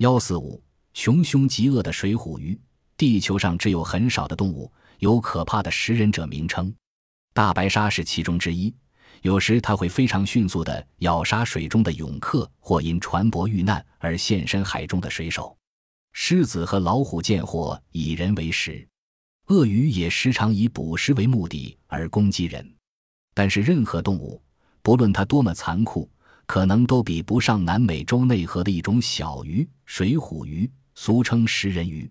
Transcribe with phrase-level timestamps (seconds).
[0.00, 0.58] 幺四五，
[0.94, 2.58] 穷凶极恶的水虎鱼。
[2.96, 6.74] 地球上只有很少的动物有可怕的食人者名称，
[7.34, 8.74] 大白鲨是其中之一。
[9.20, 15.54] 有时它会非常迅速地咬杀水中的泳客或因船舶遇难而现身海中的水手。
[16.14, 18.88] 狮子和老虎见货以人为食，
[19.48, 22.66] 鳄鱼也时常以捕食为目的而攻击人。
[23.34, 24.42] 但是任何动物，
[24.80, 26.10] 不论它多么残酷，
[26.50, 32.10] 可能都比不上南美洲内河的一种小鱼——水虎鱼，俗称食人鱼。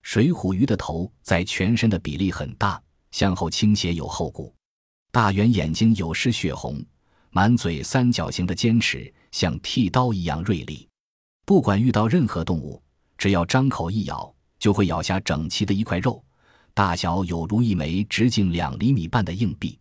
[0.00, 4.54] 水虎鱼的头在全身的比例很大，向后倾斜有后骨，
[5.12, 6.82] 大圆眼睛有失血红，
[7.28, 10.88] 满嘴三角形的尖齿像剃刀一样锐利。
[11.44, 12.82] 不管遇到任何动物，
[13.18, 16.24] 只要张口一咬，就会咬下整齐的一块肉，
[16.72, 19.78] 大小有如一枚直径两厘米半的硬币。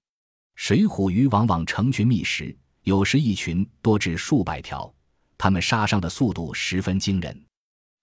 [0.56, 4.94] 水虎鱼往往成群觅食，有时一群多至数百条，
[5.38, 7.46] 它们杀伤的速度十分惊人。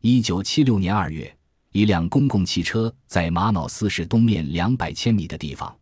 [0.01, 1.37] 一九七六年二月。
[1.73, 5.73] 一辆公共汽车在马瑙斯市东面两百千米的地方，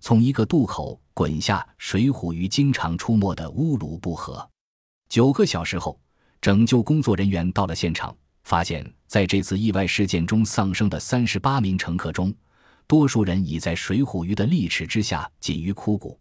[0.00, 4.44] 从一个渡口滚下水虎鱼经常出没的乌鲁布河。
[5.08, 6.00] 九个小时后，
[6.40, 12.34] 拯救工作人员到了现场，发现在这次意外事件中丧生的三十八名乘客中，
[12.88, 16.18] 多数人已在水虎鱼的利齿之下仅于枯骨。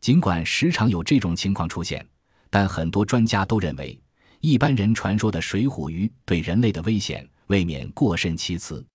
[0.00, 2.06] 尽管时常有这种情况出现，
[2.48, 4.00] 但很多专家都认为，
[4.40, 7.28] 一般人传说的水虎鱼对人类的危险。
[7.50, 8.86] 未免过甚其词。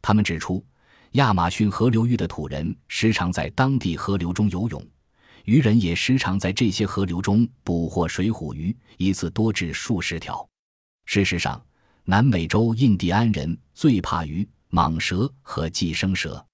[0.00, 0.64] 他们指出，
[1.12, 4.80] 亚马逊河流域的土人时常在当地河流中游泳，
[5.44, 10.48] 渔人也时常在这些河流中捕获水虎鱼，一次多至数十条。
[11.06, 11.60] 事实上，
[12.04, 16.46] 南美洲印第安人最怕鱼、蟒蛇和寄生蛇。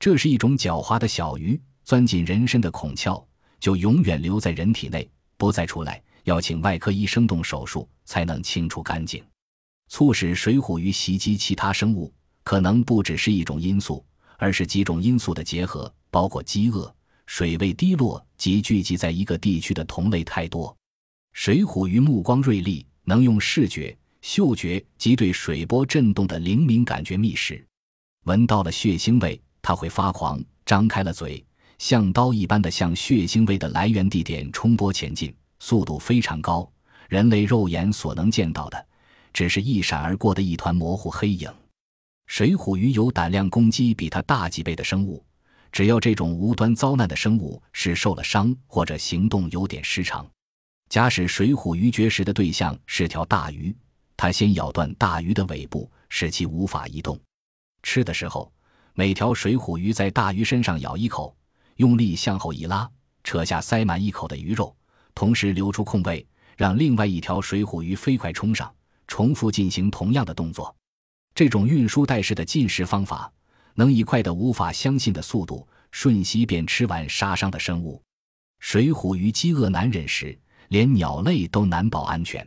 [0.00, 3.22] 这是一种狡猾的小鱼，钻进人身的孔窍，
[3.60, 9.22] 就永远留在人体内，不再出来，要请外科医生动手术才能清除干净。
[9.88, 12.12] 促使水虎鱼袭击其他生物，
[12.42, 14.04] 可能不只是一种因素，
[14.36, 16.92] 而是几种因素的结合，包括饥饿、
[17.26, 20.76] 水位低落及聚集在一个地区的同类太多。
[21.32, 27.64] 水虎鱼目光锐利，能用视觉、嗅觉及对水波震动的灵敏感觉觅食。
[28.24, 31.44] 闻到了血腥味，它会发狂，张开了嘴，
[31.78, 36.70] 像刀一般的向血腥味的来源地点冲波前进，速度非常高，
[37.08, 38.86] 人类肉眼所能见到的。
[39.32, 41.52] 只是一闪而过的一团模糊黑影。
[42.26, 45.22] 水虎鱼有胆量攻击比它大几倍的生物，
[45.70, 50.26] 只要这种无端遭难的生物是受了伤或者行动有点失常。
[50.88, 53.76] 假使水虎鱼绝食的对象是条大鱼，
[54.16, 57.20] 它先咬断大鱼的尾部，使其无法移动。
[57.82, 58.50] 吃的时候，
[58.94, 61.36] 每条水虎鱼在大鱼身上咬一口，
[61.76, 62.90] 用力向后一拉，
[63.24, 64.74] 扯下塞满一口的鱼肉，
[65.14, 66.26] 同时留出空位，
[66.56, 68.72] 让另外一条水虎鱼飞快冲上。
[69.08, 70.74] 重复进行同样的动作，
[71.32, 73.32] 这种运输带式的进食方法，
[73.74, 78.02] 能以快得无法相信的速度瞬息便吃完杀伤的生物。
[78.58, 80.36] 水虎鱼饥饿难忍时，
[80.70, 82.44] 连鸟类都难保安全。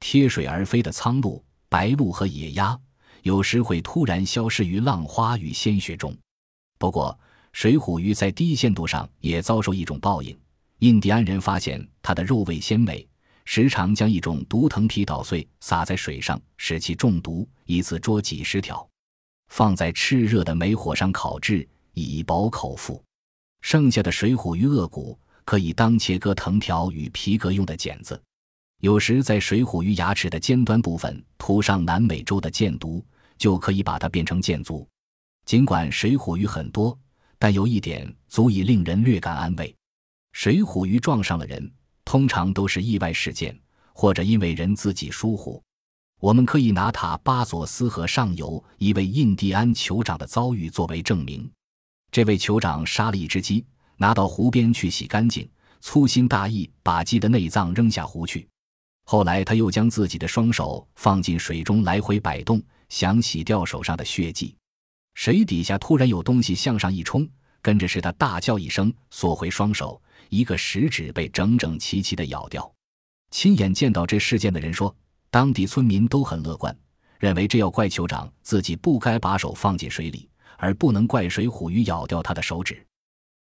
[0.00, 2.76] 贴水而飞的苍鹭、白鹭和野鸭，
[3.22, 6.12] 有时会突然消失于浪花与鲜血中。
[6.76, 7.16] 不过，
[7.54, 10.36] 水虎鱼在低限度上也遭受一种报应：
[10.80, 13.06] 印第安人发现它的肉味鲜美。
[13.44, 18.86] 时常将一种毒藤皮捣碎撒在水上，使其中毒，一次捉几十条，
[19.52, 23.00] 放在炽热的煤火上烤制，以饱口腹。
[23.60, 28.20] 剩下的水虎鱼颚骨可以当切割藤条与皮革用的剪子。
[28.80, 33.04] 有时在水虎鱼牙齿的尖端部分涂上南美洲的箭毒，
[33.38, 34.84] 就可以把它变成箭足。
[35.46, 36.98] 尽管水虎鱼很多，
[37.44, 39.76] 但有一点足以令人略感安慰：
[40.32, 41.70] 水虎鱼撞上了人。
[42.02, 43.54] 通常都是意外事件，
[43.92, 45.62] 或者因为人自己疏忽。
[46.22, 51.46] 我们可以拿塔巴佐斯河上游一位印第安酋长的遭遇作为证明。
[52.10, 53.62] 这位酋长杀了一只鸡，
[53.98, 55.46] 拿到湖边去洗干净，
[55.82, 58.48] 粗心大意把鸡的内脏扔下湖去。
[59.04, 64.56] 后来他又将自己的双手放进水中来回摆动，想洗掉手上的血迹。
[65.14, 67.28] 水底下突然有东西向上一冲，
[67.62, 70.00] 跟着是他大叫一声，缩回双手。
[70.28, 72.70] 一个食指被整整齐齐地咬掉。
[73.30, 74.94] 亲眼见到这事件的人说，
[75.30, 76.76] 当地村民都很乐观，
[77.18, 80.28] 认为这要怪酋长自己不该把手放进水里，
[80.58, 82.84] 而不能怪水虎鱼咬掉他的手指。